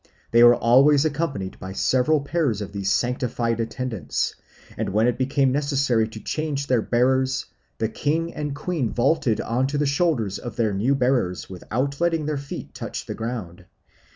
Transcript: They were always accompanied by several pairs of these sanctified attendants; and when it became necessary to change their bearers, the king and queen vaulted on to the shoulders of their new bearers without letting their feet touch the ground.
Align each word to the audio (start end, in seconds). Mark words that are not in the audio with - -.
They 0.31 0.43
were 0.43 0.55
always 0.55 1.05
accompanied 1.05 1.59
by 1.59 1.73
several 1.73 2.21
pairs 2.21 2.59
of 2.59 2.71
these 2.71 2.89
sanctified 2.91 3.59
attendants; 3.59 4.33
and 4.75 4.89
when 4.89 5.05
it 5.05 5.15
became 5.15 5.51
necessary 5.51 6.07
to 6.07 6.19
change 6.19 6.65
their 6.65 6.81
bearers, 6.81 7.45
the 7.77 7.87
king 7.87 8.33
and 8.33 8.55
queen 8.55 8.91
vaulted 8.91 9.39
on 9.39 9.67
to 9.67 9.77
the 9.77 9.85
shoulders 9.85 10.39
of 10.39 10.55
their 10.55 10.73
new 10.73 10.95
bearers 10.95 11.51
without 11.51 12.01
letting 12.01 12.25
their 12.25 12.39
feet 12.39 12.73
touch 12.73 13.05
the 13.05 13.13
ground. 13.13 13.65